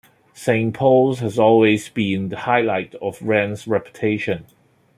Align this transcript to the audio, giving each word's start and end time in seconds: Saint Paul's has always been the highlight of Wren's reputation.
Saint 0.33 0.73
Paul's 0.73 1.19
has 1.19 1.37
always 1.37 1.87
been 1.89 2.29
the 2.29 2.37
highlight 2.39 2.95
of 2.95 3.21
Wren's 3.21 3.67
reputation. 3.67 4.47